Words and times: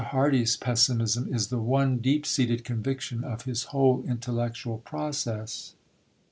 Hardy's 0.05 0.57
pessimism 0.57 1.31
is 1.31 1.49
the 1.49 1.59
one 1.59 1.99
deep 1.99 2.25
seated 2.25 2.63
conviction 2.63 3.23
of 3.23 3.43
his 3.43 3.65
whole 3.65 4.03
intellectual 4.07 4.79
process. 4.79 5.75